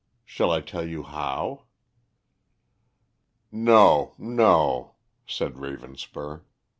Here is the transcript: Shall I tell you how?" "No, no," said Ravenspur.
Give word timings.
Shall 0.25 0.49
I 0.49 0.61
tell 0.61 0.83
you 0.83 1.03
how?" 1.03 1.65
"No, 3.51 4.15
no," 4.17 4.95
said 5.27 5.53
Ravenspur. 5.53 6.41